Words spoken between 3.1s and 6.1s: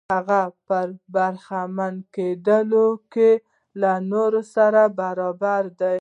کې له نورو سره برابر دی.